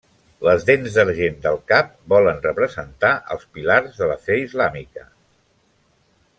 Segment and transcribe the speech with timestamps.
[0.45, 5.09] Les dents d'argent del cap volen representar els Pilars de la fe islàmica.